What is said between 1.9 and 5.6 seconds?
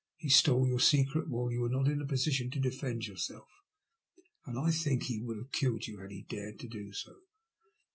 a position to defend yourself, and I think he would have